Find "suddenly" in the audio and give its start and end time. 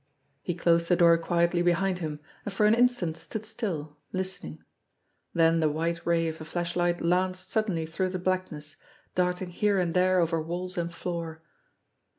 7.51-7.85